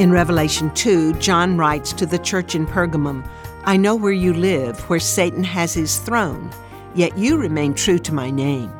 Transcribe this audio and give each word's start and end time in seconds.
In 0.00 0.12
Revelation 0.12 0.72
2, 0.72 1.12
John 1.20 1.58
writes 1.58 1.92
to 1.92 2.06
the 2.06 2.18
church 2.18 2.54
in 2.54 2.66
Pergamum 2.66 3.22
I 3.64 3.76
know 3.76 3.94
where 3.94 4.14
you 4.14 4.32
live, 4.32 4.80
where 4.88 4.98
Satan 4.98 5.44
has 5.44 5.74
his 5.74 5.98
throne, 5.98 6.50
yet 6.94 7.18
you 7.18 7.36
remain 7.36 7.74
true 7.74 7.98
to 7.98 8.14
my 8.14 8.30
name. 8.30 8.72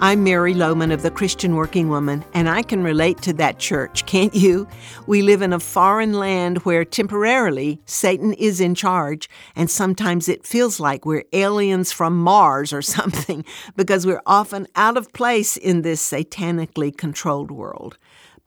I'm 0.00 0.24
Mary 0.24 0.52
Lowman 0.54 0.90
of 0.90 1.02
the 1.02 1.10
Christian 1.12 1.54
Working 1.54 1.88
Woman, 1.88 2.24
and 2.34 2.48
I 2.48 2.62
can 2.62 2.82
relate 2.82 3.22
to 3.22 3.32
that 3.34 3.60
church, 3.60 4.04
can't 4.06 4.34
you? 4.34 4.66
We 5.06 5.22
live 5.22 5.40
in 5.40 5.52
a 5.52 5.60
foreign 5.60 6.14
land 6.14 6.58
where 6.64 6.84
temporarily 6.84 7.80
Satan 7.84 8.32
is 8.32 8.60
in 8.60 8.74
charge, 8.74 9.30
and 9.54 9.70
sometimes 9.70 10.28
it 10.28 10.44
feels 10.44 10.80
like 10.80 11.06
we're 11.06 11.26
aliens 11.32 11.92
from 11.92 12.18
Mars 12.20 12.72
or 12.72 12.82
something 12.98 13.44
because 13.76 14.04
we're 14.04 14.22
often 14.26 14.66
out 14.74 14.96
of 14.96 15.12
place 15.12 15.56
in 15.56 15.82
this 15.82 16.02
satanically 16.02 16.96
controlled 16.96 17.52
world. 17.52 17.98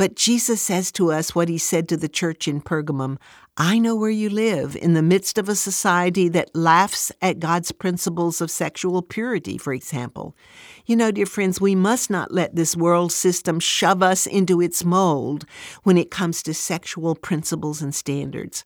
But 0.04 0.15
Jesus 0.15 0.61
says 0.61 0.91
to 0.93 1.13
us 1.13 1.33
what 1.33 1.47
he 1.47 1.57
said 1.57 1.88
to 1.88 1.95
the 1.95 2.09
church 2.09 2.45
in 2.45 2.59
Pergamum 2.59 3.17
I 3.55 3.80
know 3.80 3.95
where 3.95 4.09
you 4.09 4.29
live 4.29 4.76
in 4.76 4.95
the 4.95 5.02
midst 5.02 5.38
of 5.38 5.48
a 5.48 5.55
society 5.55 6.27
that 6.27 6.53
laughs 6.53 7.09
at 7.21 7.39
God's 7.39 7.71
principles 7.71 8.41
of 8.41 8.52
sexual 8.52 9.02
purity, 9.02 9.57
for 9.57 9.71
example. 9.71 10.35
You 10.85 10.98
know, 10.98 11.09
dear 11.09 11.26
friends, 11.26 11.62
we 11.62 11.73
must 11.73 12.09
not 12.09 12.34
let 12.34 12.53
this 12.53 12.76
world 12.76 13.13
system 13.13 13.62
shove 13.62 14.03
us 14.03 14.27
into 14.27 14.59
its 14.59 14.84
mold 14.84 15.45
when 15.84 15.98
it 15.98 16.12
comes 16.12 16.43
to 16.43 16.54
sexual 16.54 17.15
principles 17.15 17.81
and 17.81 17.95
standards. 17.95 18.65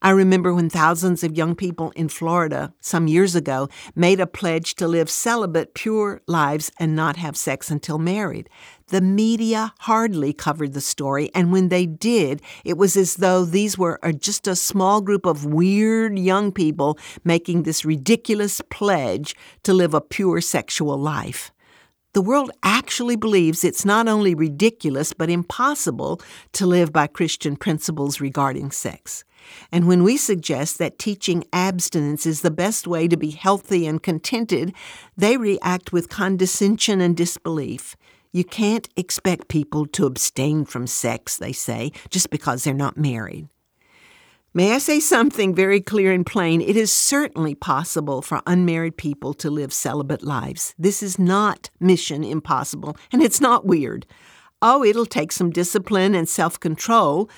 I 0.00 0.10
remember 0.10 0.54
when 0.54 0.70
thousands 0.70 1.24
of 1.24 1.36
young 1.36 1.56
people 1.56 1.90
in 1.96 2.08
Florida 2.08 2.72
some 2.80 3.08
years 3.08 3.34
ago 3.34 3.68
made 3.96 4.20
a 4.20 4.28
pledge 4.28 4.76
to 4.76 4.86
live 4.86 5.10
celibate, 5.10 5.74
pure 5.74 6.22
lives 6.28 6.70
and 6.78 6.94
not 6.94 7.16
have 7.16 7.36
sex 7.36 7.68
until 7.68 7.98
married. 7.98 8.48
The 8.88 9.00
media 9.00 9.74
hardly 9.80 10.32
covered 10.32 10.72
the 10.72 10.80
story, 10.80 11.30
and 11.34 11.50
when 11.50 11.68
they 11.68 11.84
did, 11.84 12.40
it 12.64 12.78
was 12.78 12.96
as 12.96 13.16
though 13.16 13.44
these 13.44 13.76
were 13.76 13.98
just 14.20 14.46
a 14.46 14.54
small 14.54 15.00
group 15.00 15.26
of 15.26 15.44
weird 15.44 16.16
young 16.16 16.52
people 16.52 16.96
making 17.24 17.64
this 17.64 17.84
ridiculous 17.84 18.62
pledge 18.70 19.34
to 19.64 19.74
live 19.74 19.94
a 19.94 20.00
pure 20.00 20.40
sexual 20.40 20.96
life. 20.96 21.50
The 22.14 22.22
world 22.22 22.50
actually 22.62 23.16
believes 23.16 23.64
it's 23.64 23.84
not 23.84 24.08
only 24.08 24.34
ridiculous 24.34 25.12
but 25.12 25.28
impossible 25.28 26.20
to 26.52 26.66
live 26.66 26.92
by 26.92 27.06
Christian 27.06 27.56
principles 27.56 28.20
regarding 28.20 28.70
sex. 28.70 29.24
And 29.70 29.86
when 29.86 30.02
we 30.02 30.16
suggest 30.16 30.78
that 30.78 30.98
teaching 30.98 31.44
abstinence 31.52 32.24
is 32.24 32.40
the 32.40 32.50
best 32.50 32.86
way 32.86 33.08
to 33.08 33.16
be 33.16 33.30
healthy 33.30 33.86
and 33.86 34.02
contented, 34.02 34.74
they 35.16 35.36
react 35.36 35.92
with 35.92 36.08
condescension 36.08 37.00
and 37.00 37.16
disbelief. 37.16 37.94
You 38.32 38.44
can't 38.44 38.88
expect 38.96 39.48
people 39.48 39.86
to 39.86 40.06
abstain 40.06 40.64
from 40.64 40.86
sex, 40.86 41.36
they 41.36 41.52
say, 41.52 41.92
just 42.10 42.30
because 42.30 42.64
they're 42.64 42.74
not 42.74 42.96
married. 42.96 43.48
May 44.54 44.72
I 44.72 44.78
say 44.78 44.98
something 44.98 45.54
very 45.54 45.78
clear 45.78 46.10
and 46.10 46.24
plain? 46.24 46.62
It 46.62 46.74
is 46.74 46.90
certainly 46.90 47.54
possible 47.54 48.22
for 48.22 48.40
unmarried 48.46 48.96
people 48.96 49.34
to 49.34 49.50
live 49.50 49.74
celibate 49.74 50.22
lives. 50.22 50.74
This 50.78 51.02
is 51.02 51.18
not 51.18 51.68
mission 51.80 52.24
impossible, 52.24 52.96
and 53.12 53.22
it's 53.22 53.42
not 53.42 53.66
weird. 53.66 54.06
Oh, 54.62 54.82
it'll 54.82 55.04
take 55.04 55.32
some 55.32 55.50
discipline 55.50 56.14
and 56.14 56.26
self 56.26 56.58
control, 56.58 57.28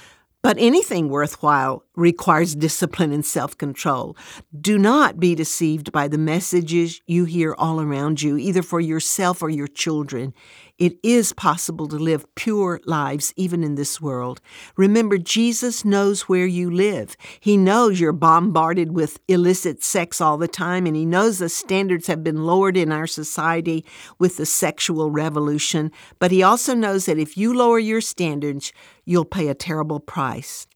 but 0.40 0.56
anything 0.60 1.08
worthwhile 1.08 1.84
requires 1.96 2.54
discipline 2.54 3.12
and 3.12 3.26
self 3.26 3.58
control. 3.58 4.16
Do 4.58 4.78
not 4.78 5.18
be 5.18 5.34
deceived 5.34 5.90
by 5.90 6.06
the 6.06 6.16
messages 6.16 7.00
you 7.08 7.24
hear 7.24 7.56
all 7.58 7.80
around 7.80 8.22
you, 8.22 8.38
either 8.38 8.62
for 8.62 8.78
yourself 8.78 9.42
or 9.42 9.50
your 9.50 9.66
children. 9.66 10.32
It 10.80 10.98
is 11.02 11.34
possible 11.34 11.86
to 11.88 11.96
live 11.96 12.24
pure 12.36 12.80
lives 12.86 13.34
even 13.36 13.62
in 13.62 13.74
this 13.74 14.00
world. 14.00 14.40
Remember, 14.78 15.18
Jesus 15.18 15.84
knows 15.84 16.22
where 16.22 16.46
you 16.46 16.70
live. 16.70 17.18
He 17.38 17.58
knows 17.58 18.00
you're 18.00 18.12
bombarded 18.12 18.92
with 18.92 19.20
illicit 19.28 19.84
sex 19.84 20.22
all 20.22 20.38
the 20.38 20.48
time, 20.48 20.86
and 20.86 20.96
He 20.96 21.04
knows 21.04 21.36
the 21.36 21.50
standards 21.50 22.06
have 22.06 22.24
been 22.24 22.46
lowered 22.46 22.78
in 22.78 22.92
our 22.92 23.06
society 23.06 23.84
with 24.18 24.38
the 24.38 24.46
sexual 24.46 25.10
revolution. 25.10 25.92
But 26.18 26.30
He 26.30 26.42
also 26.42 26.72
knows 26.72 27.04
that 27.04 27.18
if 27.18 27.36
you 27.36 27.52
lower 27.52 27.78
your 27.78 28.00
standards, 28.00 28.72
you'll 29.04 29.26
pay 29.26 29.48
a 29.48 29.54
terrible 29.54 30.00
price. 30.00 30.66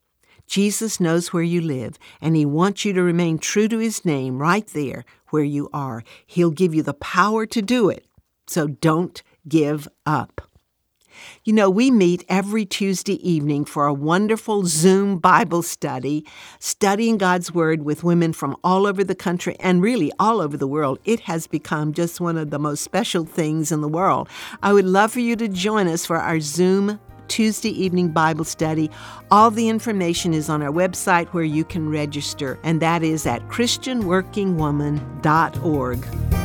Jesus 0.47 1.01
knows 1.01 1.33
where 1.33 1.43
you 1.43 1.63
live, 1.63 1.99
and 2.21 2.37
He 2.37 2.45
wants 2.45 2.85
you 2.85 2.93
to 2.93 3.03
remain 3.03 3.39
true 3.39 3.69
to 3.69 3.79
His 3.79 4.05
name 4.05 4.39
right 4.39 4.67
there 4.67 5.07
where 5.31 5.43
you 5.43 5.71
are. 5.73 6.05
He'll 6.27 6.51
give 6.51 6.75
you 6.75 6.83
the 6.83 6.93
power 6.93 7.47
to 7.47 7.63
do 7.63 7.89
it. 7.89 8.05
So 8.47 8.67
don't 8.67 9.23
give 9.49 9.89
up. 10.07 10.41
You 11.45 11.53
know, 11.53 11.71
we 11.71 11.91
meet 11.91 12.25
every 12.29 12.65
Tuesday 12.65 13.17
evening 13.29 13.65
for 13.65 13.87
a 13.87 13.95
wonderful 13.95 14.65
Zoom 14.67 15.19
Bible 15.19 15.63
study, 15.63 16.27
studying 16.59 17.19
God's 17.19 17.55
Word 17.55 17.83
with 17.83 18.03
women 18.03 18.33
from 18.33 18.57
all 18.65 18.87
over 18.87 19.05
the 19.05 19.15
country 19.15 19.55
and 19.61 19.83
really 19.83 20.11
all 20.19 20.41
over 20.41 20.57
the 20.57 20.67
world. 20.67 20.99
It 21.05 21.21
has 21.21 21.47
become 21.47 21.93
just 21.93 22.21
one 22.21 22.37
of 22.37 22.51
the 22.51 22.59
most 22.59 22.83
special 22.83 23.25
things 23.25 23.71
in 23.71 23.81
the 23.81 23.89
world. 23.89 24.29
I 24.63 24.73
would 24.73 24.87
love 24.87 25.13
for 25.13 25.21
you 25.21 25.37
to 25.37 25.47
join 25.49 25.87
us 25.87 26.05
for 26.05 26.19
our 26.19 26.41
Zoom 26.41 26.99
Tuesday 27.29 27.71
evening 27.71 28.11
Bible 28.11 28.45
study. 28.45 28.91
All 29.31 29.51
the 29.51 29.69
information 29.69 30.35
is 30.35 30.51
on 30.51 30.63
our 30.63 30.73
website 30.73 31.29
where 31.29 31.45
you 31.45 31.65
can 31.65 31.89
register, 31.89 32.59
and 32.63 32.83
that 32.83 33.03
is 33.03 33.25
at 33.27 33.41
ChristianWorkingWoman.org. 33.49 36.44